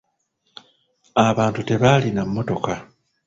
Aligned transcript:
Abantu 1.27 1.59
tebaalina 1.67 2.21
mmotoka. 2.29 2.73